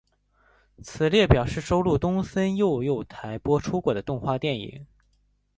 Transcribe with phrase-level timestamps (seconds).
[0.81, 4.87] 此列表示收录东森幼幼台播出过的动画电影。